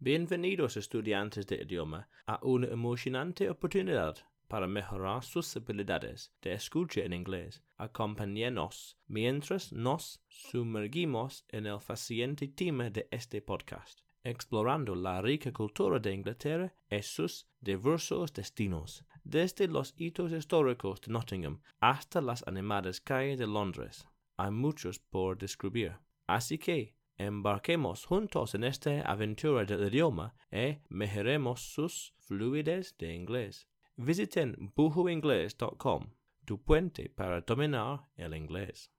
[0.00, 7.12] Bienvenidos estudiantes de idioma a una emocionante oportunidad para mejorar sus habilidades de escucha en
[7.12, 7.64] inglés.
[7.78, 15.98] Acompáñenos mientras nos sumergimos en el fascinante tema de este podcast, explorando la rica cultura
[15.98, 23.00] de Inglaterra y sus diversos destinos, desde los hitos históricos de Nottingham hasta las animadas
[23.00, 24.06] calles de Londres.
[24.36, 25.98] Hay muchos por descubrir.
[26.28, 30.80] Así que embarquemos juntos en esta aventura del idioma ¿eh?
[30.88, 33.66] y mejoremos sus fluidez de inglés.
[33.96, 36.12] Visiten buhoingles.com,
[36.44, 38.90] tu puente para dominar el inglés.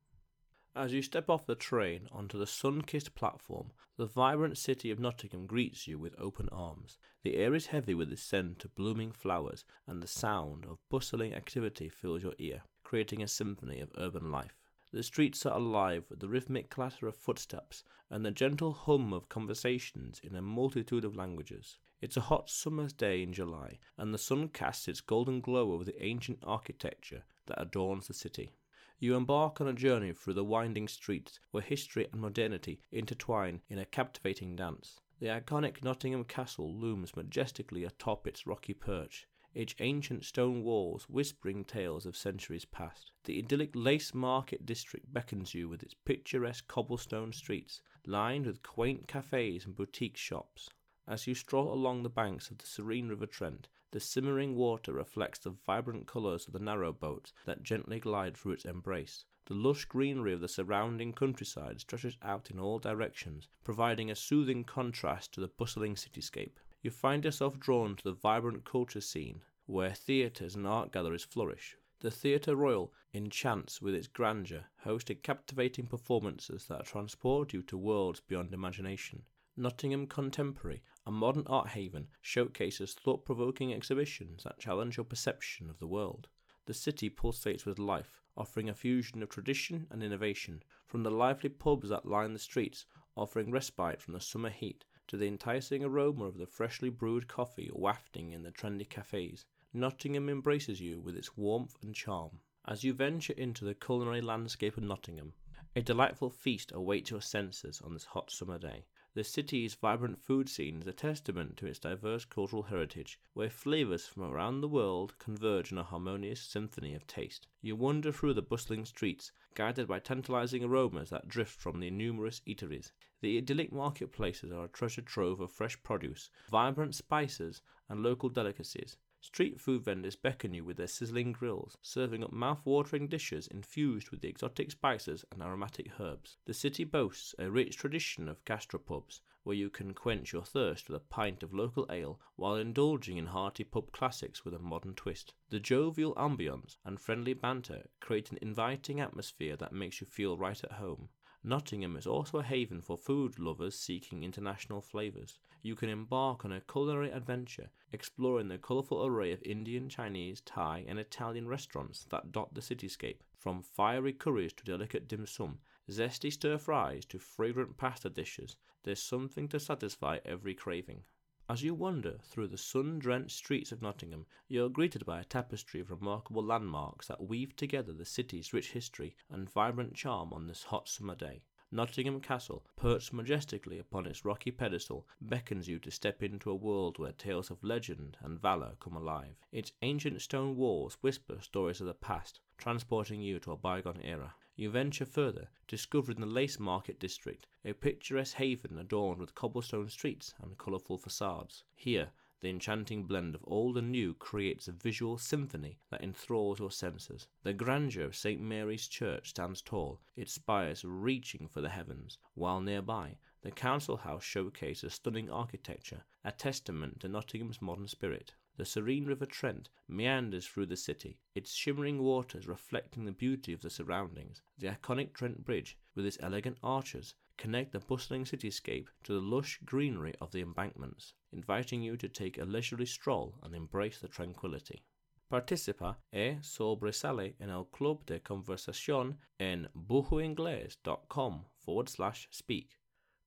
[0.75, 4.99] As you step off the train onto the sun kissed platform, the vibrant city of
[4.99, 6.97] Nottingham greets you with open arms.
[7.23, 11.33] The air is heavy with the scent of blooming flowers, and the sound of bustling
[11.33, 14.58] activity fills your ear, creating a symphony of urban life.
[14.91, 19.29] The streets are alive with the rhythmic clatter of footsteps and the gentle hum of
[19.29, 21.77] conversations in a multitude of languages.
[22.01, 25.83] It's a hot summer's day in July, and the sun casts its golden glow over
[25.83, 28.55] the ancient architecture that adorns the city.
[28.97, 33.77] You embark on a journey through the winding streets where history and modernity intertwine in
[33.77, 34.99] a captivating dance.
[35.19, 41.63] The iconic Nottingham Castle looms majestically atop its rocky perch, its ancient stone walls whispering
[41.63, 43.11] tales of centuries past.
[43.23, 49.07] The idyllic Lace Market district beckons you with its picturesque cobblestone streets, lined with quaint
[49.07, 50.69] cafes and boutique shops.
[51.07, 55.39] As you stroll along the banks of the serene River Trent, the simmering water reflects
[55.39, 59.25] the vibrant colours of the narrow boats that gently glide through its embrace.
[59.45, 64.63] The lush greenery of the surrounding countryside stretches out in all directions, providing a soothing
[64.63, 69.91] contrast to the bustling cityscape you find yourself drawn to the vibrant culture scene where
[69.91, 71.75] theatres and art galleries flourish.
[71.99, 78.21] The Theatre Royal enchants with its grandeur, hosting captivating performances that transport you to worlds
[78.21, 79.23] beyond imagination.
[79.57, 85.79] Nottingham Contemporary, a modern art haven, showcases thought provoking exhibitions that challenge your perception of
[85.79, 86.29] the world.
[86.65, 91.49] The city pulsates with life, offering a fusion of tradition and innovation, from the lively
[91.49, 92.85] pubs that line the streets,
[93.17, 97.71] offering respite from the summer heat, to the enticing aroma of the freshly brewed coffee
[97.73, 99.43] wafting in the trendy cafes,
[99.73, 102.41] Nottingham embraces you with its warmth and charm.
[102.67, 105.33] As you venture into the culinary landscape of Nottingham,
[105.75, 108.85] a delightful feast awaits your senses on this hot summer day.
[109.19, 114.07] The city's vibrant food scene is a testament to its diverse cultural heritage, where flavors
[114.07, 117.45] from around the world converge in a harmonious symphony of taste.
[117.61, 122.39] You wander through the bustling streets, guided by tantalizing aromas that drift from the numerous
[122.47, 122.93] eateries.
[123.19, 128.95] The idyllic marketplaces are a treasure trove of fresh produce, vibrant spices, and local delicacies.
[129.21, 134.21] Street food vendors beckon you with their sizzling grills, serving up mouth-watering dishes infused with
[134.21, 136.37] the exotic spices and aromatic herbs.
[136.45, 140.95] The city boasts a rich tradition of gastropubs, where you can quench your thirst with
[140.95, 145.33] a pint of local ale while indulging in hearty pub classics with a modern twist.
[145.49, 150.63] The jovial ambience and friendly banter create an inviting atmosphere that makes you feel right
[150.63, 151.09] at home.
[151.41, 155.39] Nottingham is also a haven for food lovers seeking international flavours.
[155.61, 160.83] You can embark on a culinary adventure, exploring the colourful array of Indian, Chinese, Thai,
[160.87, 163.21] and Italian restaurants that dot the cityscape.
[163.37, 169.01] From fiery curries to delicate dim sum, zesty stir fries to fragrant pasta dishes, there's
[169.01, 171.03] something to satisfy every craving.
[171.51, 175.25] As you wander through the sun drenched streets of Nottingham, you are greeted by a
[175.25, 180.45] tapestry of remarkable landmarks that weave together the city's rich history and vibrant charm on
[180.45, 181.41] this hot summer day.
[181.71, 186.99] Nottingham Castle, perched majestically upon its rocky pedestal, beckons you to step into a world
[186.99, 189.35] where tales of legend and valour come alive.
[189.51, 194.35] Its ancient stone walls whisper stories of the past, transporting you to a bygone era.
[194.59, 200.33] You venture further, discovering the Lace Market district, a picturesque haven adorned with cobblestone streets
[200.41, 201.63] and colourful facades.
[201.77, 202.09] Here,
[202.41, 207.29] the enchanting blend of old and new creates a visual symphony that enthralls your senses.
[207.43, 208.41] The grandeur of St.
[208.41, 214.25] Mary's Church stands tall, its spires reaching for the heavens, while nearby, the council house
[214.25, 218.33] showcases stunning architecture, a testament to Nottingham's modern spirit.
[218.59, 223.61] The serene River Trent meanders through the city, its shimmering waters reflecting the beauty of
[223.61, 224.41] the surroundings.
[224.57, 229.61] The iconic Trent Bridge, with its elegant arches, connect the bustling cityscape to the lush
[229.63, 234.83] greenery of the embankments, inviting you to take a leisurely stroll and embrace the tranquility.
[235.31, 242.77] Participa e sobresale en el club de conversación en buhoingles.com forward slash speak.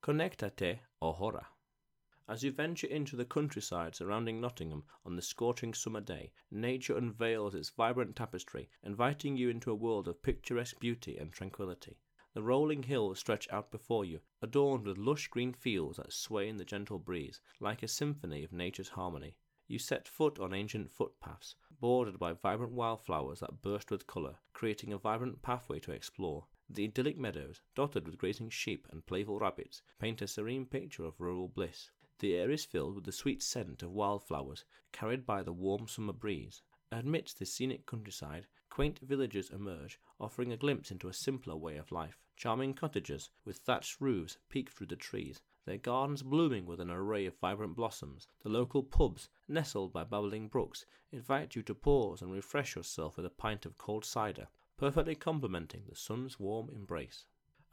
[0.03, 1.52] Conéctate ahora.
[2.29, 7.55] As you venture into the countryside surrounding Nottingham on the scorching summer day, nature unveils
[7.55, 11.99] its vibrant tapestry, inviting you into a world of picturesque beauty and tranquillity.
[12.33, 16.57] The rolling hills stretch out before you, adorned with lush green fields that sway in
[16.57, 19.37] the gentle breeze, like a symphony of nature's harmony.
[19.67, 24.93] You set foot on ancient footpaths, bordered by vibrant wildflowers that burst with colour, creating
[24.93, 26.47] a vibrant pathway to explore.
[26.71, 31.21] The idyllic meadows, dotted with grazing sheep and playful rabbits, paint a serene picture of
[31.21, 31.91] rural bliss.
[32.23, 36.13] The air is filled with the sweet scent of wildflowers, carried by the warm summer
[36.13, 36.63] breeze.
[36.93, 41.91] Amidst this scenic countryside, quaint villages emerge, offering a glimpse into a simpler way of
[41.91, 42.21] life.
[42.37, 47.27] Charming cottages, with thatched roofs, peek through the trees, their gardens blooming with an array
[47.27, 48.29] of vibrant blossoms.
[48.45, 53.27] The local pubs, nestled by babbling brooks, invite you to pause and refresh yourself with
[53.27, 54.47] a pint of cold cider,
[54.77, 57.25] perfectly complementing the sun's warm embrace.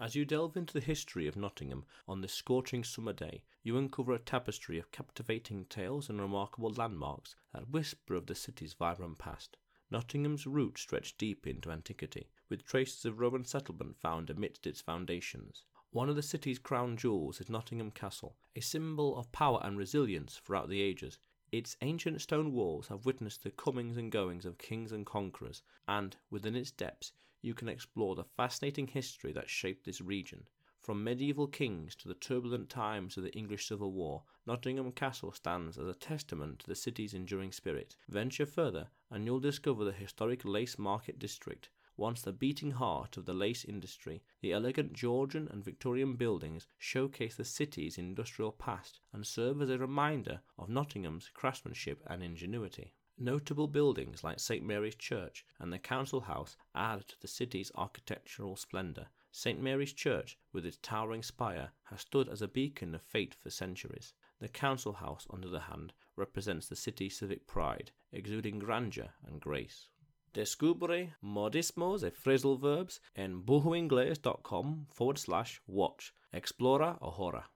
[0.02, 4.14] As you delve into the history of Nottingham on this scorching summer day, you uncover
[4.14, 9.58] a tapestry of captivating tales and remarkable landmarks that whisper of the city's vibrant past.
[9.92, 15.66] Nottingham's roots stretch deep into antiquity, with traces of Roman settlement found amidst its foundations.
[15.92, 20.38] One of the city's crown jewels is Nottingham Castle, a symbol of power and resilience
[20.38, 21.20] throughout the ages.
[21.52, 26.16] Its ancient stone walls have witnessed the comings and goings of kings and conquerors, and
[26.30, 30.48] within its depths you can explore the fascinating history that shaped this region.
[30.80, 35.78] From medieval kings to the turbulent times of the English Civil War, Nottingham Castle stands
[35.78, 37.98] as a testament to the city's enduring spirit.
[38.08, 41.70] Venture further, and you'll discover the historic Lace Market District,
[42.00, 47.36] once the beating heart of the lace industry, the elegant Georgian and Victorian buildings showcase
[47.36, 52.94] the city's industrial past and serve as a reminder of Nottingham's craftsmanship and ingenuity.
[53.22, 58.56] Notable buildings like St Mary's Church and the Council House add to the city's architectural
[58.56, 59.08] splendour.
[59.30, 63.50] St Mary's Church, with its towering spire, has stood as a beacon of faith for
[63.50, 64.14] centuries.
[64.40, 69.42] The Council House, on the other hand, represents the city's civic pride, exuding grandeur and
[69.42, 69.90] grace.
[70.34, 76.14] Descubre modismos e phrasal verbs en buhoingles.com forward slash watch.
[76.34, 77.50] Explora ahora.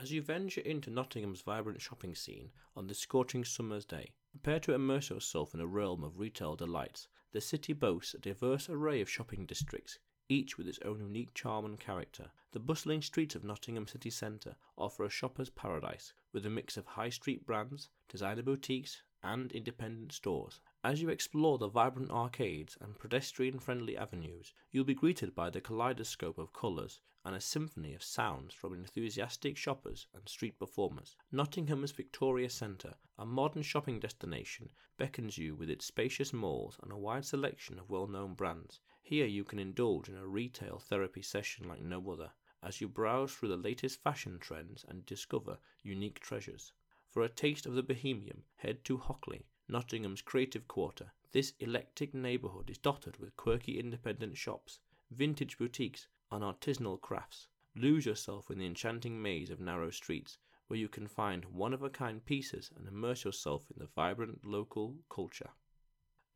[0.00, 4.74] As you venture into Nottingham's vibrant shopping scene on this scorching summer's day, prepare to
[4.74, 7.08] immerse yourself in a realm of retail delights.
[7.32, 9.98] The city boasts a diverse array of shopping districts,
[10.28, 12.30] each with its own unique charm and character.
[12.52, 16.86] The bustling streets of Nottingham city centre offer a shopper's paradise, with a mix of
[16.86, 20.60] high street brands, designer boutiques, and independent stores.
[20.82, 25.60] As you explore the vibrant arcades and pedestrian friendly avenues, you'll be greeted by the
[25.60, 31.16] kaleidoscope of colours and a symphony of sounds from enthusiastic shoppers and street performers.
[31.30, 36.96] Nottingham's Victoria Centre, a modern shopping destination, beckons you with its spacious malls and a
[36.96, 38.80] wide selection of well known brands.
[39.02, 42.32] Here you can indulge in a retail therapy session like no other,
[42.62, 46.72] as you browse through the latest fashion trends and discover unique treasures.
[47.10, 51.12] For a taste of the bohemian, head to Hockley, Nottingham's creative quarter.
[51.32, 54.78] This eclectic neighbourhood is dotted with quirky independent shops,
[55.10, 57.48] vintage boutiques, and artisanal crafts.
[57.76, 60.38] Lose yourself in the enchanting maze of narrow streets,
[60.68, 64.44] where you can find one of a kind pieces and immerse yourself in the vibrant
[64.44, 65.50] local culture.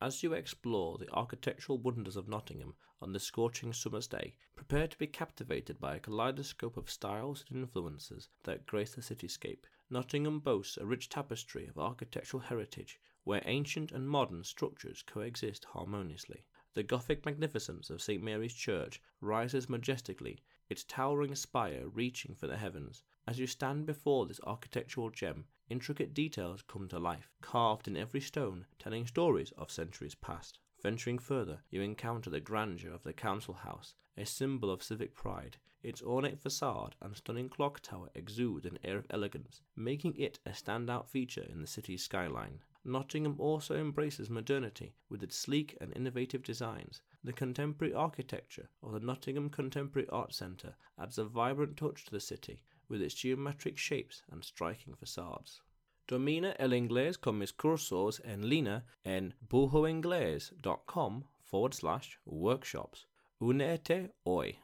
[0.00, 4.98] As you explore the architectural wonders of Nottingham on this scorching summer's day, prepare to
[4.98, 9.64] be captivated by a kaleidoscope of styles and influences that grace the cityscape.
[9.90, 16.44] Nottingham boasts a rich tapestry of architectural heritage where ancient and modern structures coexist harmoniously.
[16.74, 18.20] The Gothic magnificence of St.
[18.20, 23.04] Mary's Church rises majestically, its towering spire reaching for the heavens.
[23.28, 28.20] As you stand before this architectural gem, intricate details come to life, carved in every
[28.20, 30.58] stone, telling stories of centuries past.
[30.82, 35.58] Venturing further, you encounter the grandeur of the Council House, a symbol of civic pride.
[35.84, 40.50] Its ornate facade and stunning clock tower exude an air of elegance, making it a
[40.50, 42.62] standout feature in the city's skyline.
[42.84, 47.00] Nottingham also embraces modernity with its sleek and innovative designs.
[47.22, 52.20] The contemporary architecture of the Nottingham Contemporary Art Centre adds a vibrant touch to the
[52.20, 55.62] city with its geometric shapes and striking facades.
[56.06, 63.06] Domina el inglés con mis cursos en línea en buhoingles.com forward slash workshops.
[63.40, 64.58] Unete hoy.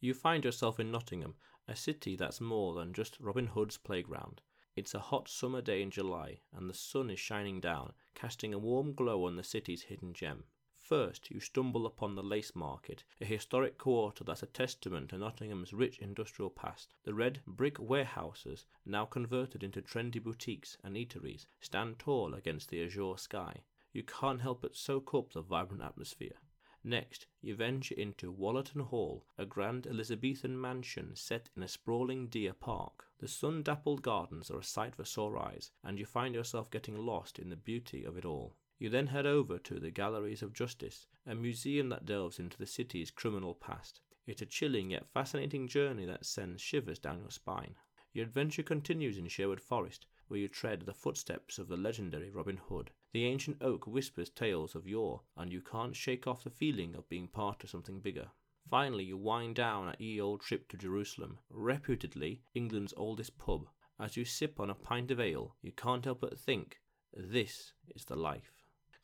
[0.00, 1.34] You find yourself in Nottingham,
[1.66, 4.42] a city that's more than just Robin Hood's playground.
[4.76, 8.58] It's a hot summer day in July, and the sun is shining down, casting a
[8.58, 10.44] warm glow on the city's hidden gem.
[10.80, 15.72] First, you stumble upon the Lace Market, a historic quarter that's a testament to Nottingham's
[15.72, 16.92] rich industrial past.
[17.04, 22.84] The red brick warehouses, now converted into trendy boutiques and eateries, stand tall against the
[22.84, 23.62] azure sky.
[23.92, 26.36] You can't help but soak up the vibrant atmosphere.
[26.86, 32.52] Next, you venture into Wollaton Hall, a grand Elizabethan mansion set in a sprawling deer
[32.52, 33.06] park.
[33.20, 36.98] The sun dappled gardens are a sight for sore eyes, and you find yourself getting
[36.98, 38.58] lost in the beauty of it all.
[38.78, 42.66] You then head over to the Galleries of Justice, a museum that delves into the
[42.66, 44.02] city's criminal past.
[44.26, 47.76] It's a chilling yet fascinating journey that sends shivers down your spine.
[48.12, 52.58] Your adventure continues in Sherwood Forest, where you tread the footsteps of the legendary Robin
[52.58, 52.90] Hood.
[53.14, 57.08] The ancient oak whispers tales of yore, and you can't shake off the feeling of
[57.08, 58.32] being part of something bigger.
[58.68, 63.68] Finally, you wind down a Ye Olde Trip to Jerusalem, reputedly England's oldest pub.
[64.00, 66.80] As you sip on a pint of ale, you can't help but think,
[67.12, 68.50] this is the life.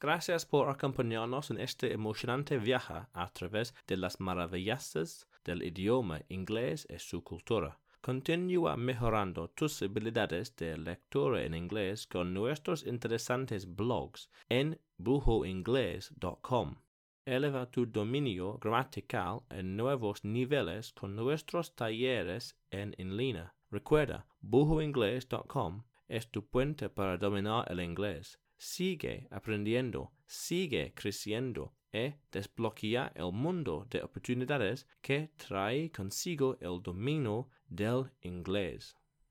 [0.00, 6.85] Gracias por acompañarnos en este emocionante viaje a través de las maravillas del idioma inglés
[6.90, 7.79] y su cultura.
[8.02, 16.76] Continúa mejorando tus habilidades de lectura en inglés con nuestros interesantes blogs en bujoingles.com.
[17.26, 23.54] Eleva tu dominio gramatical en nuevos niveles con nuestros talleres en, línea.
[23.71, 28.40] Recuerda, bujoingles.com es tu puente para dominar el inglés.
[28.57, 37.49] Sigue aprendiendo, sigue creciendo y desbloquea el mundo de oportunidades que trae consigo el dominio
[37.68, 38.97] del inglés.